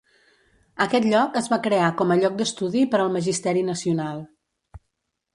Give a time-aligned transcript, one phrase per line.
[0.85, 4.23] Aquest lloc es va crear com a lloc d'estudi per al magisteri nacional.